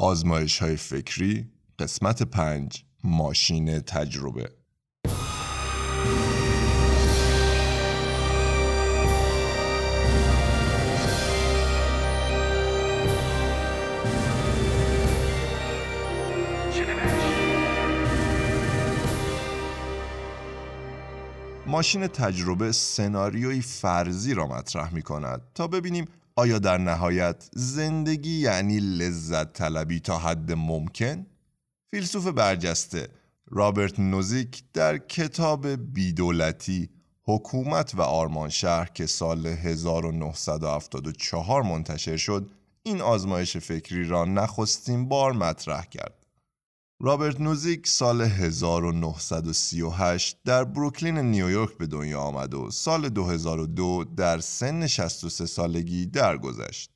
آزمایش 0.00 0.58
های 0.58 0.76
فکری 0.76 1.48
قسمت 1.78 2.22
پنج 2.22 2.84
ماشین 3.04 3.80
تجربه. 3.80 4.50
ماشین 21.66 22.06
تجربه 22.06 22.72
سناریوی 22.72 23.60
فرضی 23.60 24.34
را 24.34 24.46
مطرح 24.46 24.94
می 24.94 25.02
کند 25.02 25.42
تا 25.54 25.66
ببینیم 25.66 26.04
آیا 26.38 26.58
در 26.58 26.78
نهایت 26.78 27.48
زندگی 27.52 28.40
یعنی 28.40 28.80
لذت 28.80 29.52
طلبی 29.52 30.00
تا 30.00 30.18
حد 30.18 30.52
ممکن؟ 30.52 31.26
فیلسوف 31.90 32.26
برجسته 32.26 33.08
رابرت 33.50 34.00
نوزیک 34.00 34.62
در 34.74 34.98
کتاب 34.98 35.68
بیدولتی 35.68 36.88
حکومت 37.22 37.94
و 37.94 38.02
آرمان 38.02 38.48
شهر 38.48 38.90
که 38.94 39.06
سال 39.06 39.46
1974 39.46 41.62
منتشر 41.62 42.16
شد 42.16 42.50
این 42.82 43.00
آزمایش 43.00 43.56
فکری 43.56 44.04
را 44.04 44.24
نخستین 44.24 45.08
بار 45.08 45.32
مطرح 45.32 45.86
کرد. 45.86 46.26
رابرت 47.00 47.40
نوزیک 47.40 47.88
سال 47.88 48.20
1938 48.20 50.36
در 50.44 50.64
بروکلین 50.64 51.18
نیویورک 51.18 51.78
به 51.78 51.86
دنیا 51.86 52.20
آمد 52.20 52.54
و 52.54 52.70
سال 52.70 53.08
2002 53.08 54.04
در 54.04 54.40
سن 54.40 54.86
63 54.86 55.46
سالگی 55.46 56.06
درگذشت. 56.06 56.90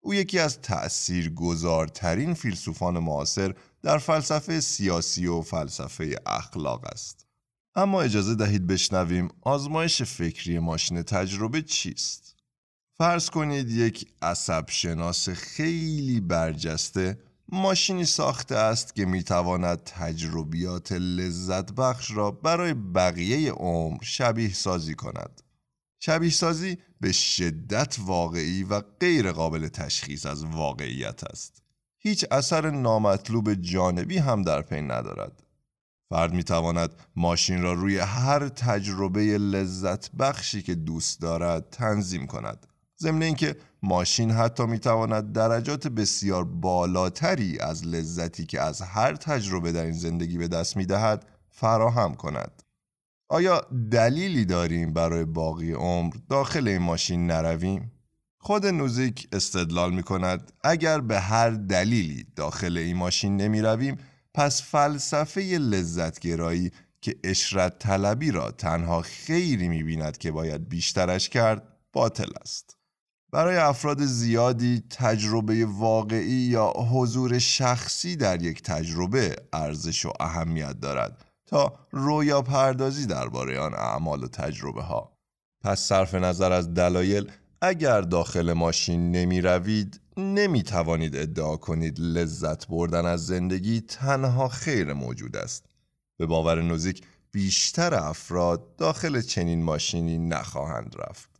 او 0.00 0.14
یکی 0.14 0.38
از 0.38 0.60
تأثیر 0.60 1.34
گذارترین 1.34 2.34
فیلسوفان 2.34 2.98
معاصر 2.98 3.54
در 3.82 3.98
فلسفه 3.98 4.60
سیاسی 4.60 5.26
و 5.26 5.40
فلسفه 5.40 6.16
اخلاق 6.26 6.84
است. 6.84 7.26
اما 7.74 8.02
اجازه 8.02 8.34
دهید 8.34 8.66
بشنویم 8.66 9.28
آزمایش 9.40 10.02
فکری 10.02 10.58
ماشین 10.58 11.02
تجربه 11.02 11.62
چیست؟ 11.62 12.36
فرض 12.94 13.30
کنید 13.30 13.70
یک 13.70 14.06
عصب 14.22 14.70
شناس 14.70 15.28
خیلی 15.28 16.20
برجسته 16.20 17.27
ماشینی 17.52 18.04
ساخته 18.04 18.56
است 18.56 18.94
که 18.94 19.06
می‌تواند 19.06 19.84
تجربیات 19.84 20.92
لذت 20.92 21.72
بخش 21.72 22.10
را 22.10 22.30
برای 22.30 22.74
بقیه 22.74 23.52
عمر 23.52 24.02
شبیه 24.02 24.52
سازی 24.52 24.94
کند. 24.94 25.42
شبیه 26.00 26.30
سازی 26.30 26.78
به 27.00 27.12
شدت 27.12 27.96
واقعی 28.00 28.62
و 28.62 28.80
غیر 28.80 29.32
قابل 29.32 29.68
تشخیص 29.68 30.26
از 30.26 30.44
واقعیت 30.44 31.24
است. 31.24 31.62
هیچ 31.98 32.24
اثر 32.30 32.70
نامطلوب 32.70 33.54
جانبی 33.54 34.18
هم 34.18 34.42
در 34.42 34.62
پی 34.62 34.82
ندارد. 34.82 35.42
فرد 36.10 36.32
می 36.32 36.44
تواند 36.44 36.90
ماشین 37.16 37.62
را 37.62 37.72
روی 37.72 37.98
هر 37.98 38.48
تجربه 38.48 39.20
لذت 39.38 40.10
بخشی 40.12 40.62
که 40.62 40.74
دوست 40.74 41.20
دارد 41.20 41.70
تنظیم 41.70 42.26
کند. 42.26 42.66
ضمن 43.00 43.22
اینکه 43.22 43.56
ماشین 43.82 44.30
حتی 44.30 44.66
می 44.66 44.78
تواند 44.78 45.32
درجات 45.32 45.88
بسیار 45.88 46.44
بالاتری 46.44 47.58
از 47.60 47.86
لذتی 47.86 48.46
که 48.46 48.60
از 48.60 48.82
هر 48.82 49.14
تجربه 49.14 49.72
در 49.72 49.84
این 49.84 49.92
زندگی 49.92 50.38
به 50.38 50.48
دست 50.48 50.76
می 50.76 50.86
دهد 50.86 51.26
فراهم 51.48 52.14
کند. 52.14 52.62
آیا 53.28 53.66
دلیلی 53.90 54.44
داریم 54.44 54.92
برای 54.92 55.24
باقی 55.24 55.72
عمر 55.72 56.14
داخل 56.28 56.68
این 56.68 56.82
ماشین 56.82 57.26
نرویم؟ 57.26 57.92
خود 58.38 58.66
نوزیک 58.66 59.28
استدلال 59.32 59.94
می 59.94 60.02
کند 60.02 60.52
اگر 60.64 61.00
به 61.00 61.20
هر 61.20 61.50
دلیلی 61.50 62.26
داخل 62.36 62.78
این 62.78 62.96
ماشین 62.96 63.36
نمی 63.36 63.60
رویم 63.60 63.98
پس 64.34 64.62
فلسفه 64.62 65.40
لذتگرایی 65.40 66.72
که 67.00 67.16
اشرت 67.24 67.78
طلبی 67.78 68.30
را 68.30 68.50
تنها 68.50 69.02
خیری 69.02 69.68
می 69.68 69.82
بیند 69.82 70.18
که 70.18 70.32
باید 70.32 70.68
بیشترش 70.68 71.28
کرد 71.28 71.62
باطل 71.92 72.30
است. 72.40 72.77
برای 73.32 73.56
افراد 73.56 74.02
زیادی 74.04 74.82
تجربه 74.90 75.66
واقعی 75.66 76.48
یا 76.50 76.70
حضور 76.70 77.38
شخصی 77.38 78.16
در 78.16 78.42
یک 78.42 78.62
تجربه 78.62 79.36
ارزش 79.52 80.06
و 80.06 80.12
اهمیت 80.20 80.80
دارد 80.80 81.24
تا 81.46 81.78
رویا 81.90 82.42
پردازی 82.42 83.06
درباره 83.06 83.58
آن 83.58 83.74
اعمال 83.74 84.24
و 84.24 84.28
تجربه 84.28 84.82
ها. 84.82 85.12
پس 85.64 85.80
صرف 85.80 86.14
نظر 86.14 86.52
از 86.52 86.74
دلایل 86.74 87.30
اگر 87.62 88.00
داخل 88.00 88.52
ماشین 88.52 89.10
نمی 89.10 89.40
روید 89.40 90.00
نمی 90.16 90.62
توانید 90.62 91.16
ادعا 91.16 91.56
کنید 91.56 92.00
لذت 92.00 92.68
بردن 92.68 93.06
از 93.06 93.26
زندگی 93.26 93.80
تنها 93.80 94.48
خیر 94.48 94.92
موجود 94.92 95.36
است. 95.36 95.66
به 96.18 96.26
باور 96.26 96.62
نوزیک 96.62 97.02
بیشتر 97.30 97.94
افراد 97.94 98.76
داخل 98.76 99.20
چنین 99.20 99.62
ماشینی 99.62 100.18
نخواهند 100.18 100.96
رفت. 100.98 101.37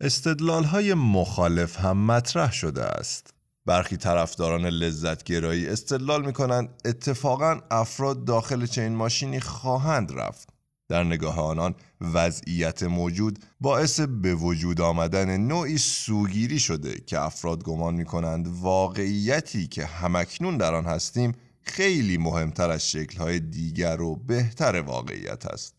استدلال 0.00 0.64
های 0.64 0.94
مخالف 0.94 1.80
هم 1.80 2.06
مطرح 2.06 2.52
شده 2.52 2.84
است. 2.84 3.34
برخی 3.66 3.96
طرفداران 3.96 4.66
لذتگرایی 4.66 5.68
استدلال 5.68 6.26
می 6.26 6.32
کنند 6.32 6.68
اتفاقا 6.84 7.60
افراد 7.70 8.24
داخل 8.24 8.66
چنین 8.66 8.94
ماشینی 8.94 9.40
خواهند 9.40 10.12
رفت. 10.12 10.48
در 10.88 11.04
نگاه 11.04 11.40
آنان 11.40 11.74
وضعیت 12.00 12.82
موجود 12.82 13.38
باعث 13.60 14.00
به 14.00 14.34
وجود 14.34 14.80
آمدن 14.80 15.36
نوعی 15.36 15.78
سوگیری 15.78 16.58
شده 16.58 17.00
که 17.06 17.20
افراد 17.20 17.64
گمان 17.64 17.94
می 17.94 18.04
کنند 18.04 18.48
واقعیتی 18.48 19.66
که 19.66 19.86
همکنون 19.86 20.56
در 20.56 20.74
آن 20.74 20.84
هستیم 20.84 21.32
خیلی 21.60 22.18
مهمتر 22.18 22.70
از 22.70 22.90
شکلهای 22.90 23.40
دیگر 23.40 24.00
و 24.00 24.16
بهتر 24.16 24.80
واقعیت 24.80 25.46
است. 25.46 25.74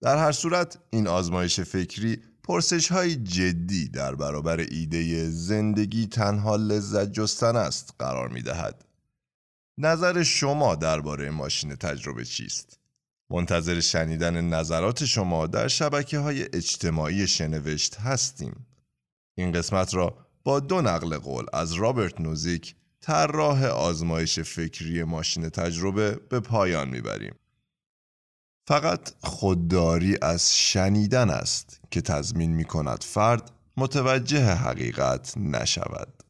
در 0.00 0.18
هر 0.18 0.32
صورت 0.32 0.78
این 0.90 1.06
آزمایش 1.08 1.60
فکری 1.60 2.18
پرسش 2.44 2.92
های 2.92 3.16
جدی 3.16 3.88
در 3.88 4.14
برابر 4.14 4.60
ایده 4.60 5.28
زندگی 5.30 6.06
تنها 6.06 6.56
لذت 6.56 7.12
جستن 7.12 7.56
است 7.56 7.94
قرار 7.98 8.28
می 8.28 8.42
دهد. 8.42 8.84
نظر 9.78 10.22
شما 10.22 10.74
درباره 10.74 11.30
ماشین 11.30 11.76
تجربه 11.76 12.24
چیست؟ 12.24 12.78
منتظر 13.30 13.80
شنیدن 13.80 14.40
نظرات 14.40 15.04
شما 15.04 15.46
در 15.46 15.68
شبکه 15.68 16.18
های 16.18 16.42
اجتماعی 16.42 17.26
شنوشت 17.26 17.96
هستیم. 17.96 18.66
این 19.34 19.52
قسمت 19.52 19.94
را 19.94 20.16
با 20.44 20.60
دو 20.60 20.80
نقل 20.80 21.18
قول 21.18 21.46
از 21.52 21.72
رابرت 21.72 22.20
نوزیک 22.20 22.74
طراح 23.00 23.64
آزمایش 23.64 24.40
فکری 24.40 25.04
ماشین 25.04 25.48
تجربه 25.48 26.20
به 26.28 26.40
پایان 26.40 26.88
می‌بریم. 26.88 27.34
فقط 28.68 29.10
خودداری 29.20 30.18
از 30.22 30.56
شنیدن 30.56 31.30
است 31.30 31.80
که 31.90 32.00
تضمین 32.00 32.50
می 32.50 32.64
کند 32.64 33.04
فرد 33.04 33.50
متوجه 33.76 34.54
حقیقت 34.54 35.34
نشود. 35.36 36.22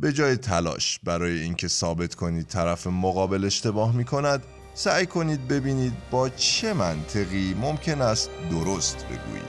به 0.00 0.12
جای 0.12 0.36
تلاش 0.36 0.98
برای 0.98 1.40
اینکه 1.40 1.68
ثابت 1.68 2.14
کنید 2.14 2.46
طرف 2.46 2.86
مقابل 2.86 3.44
اشتباه 3.44 3.96
می 3.96 4.04
کند 4.04 4.42
سعی 4.74 5.06
کنید 5.06 5.48
ببینید 5.48 5.94
با 6.10 6.28
چه 6.28 6.72
منطقی 6.72 7.54
ممکن 7.54 8.00
است 8.00 8.30
درست 8.50 9.04
بگویید. 9.04 9.43